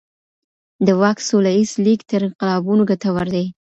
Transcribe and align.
د 0.85 0.87
واک 1.01 1.17
سوله 1.27 1.51
ييز 1.57 1.71
لېږد 1.85 2.07
تر 2.09 2.21
انقلابونو 2.27 2.83
ګټور 2.89 3.27
دی. 3.35 3.45